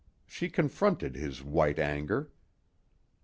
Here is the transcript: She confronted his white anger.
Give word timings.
She 0.25 0.49
confronted 0.49 1.15
his 1.15 1.43
white 1.43 1.77
anger. 1.77 2.31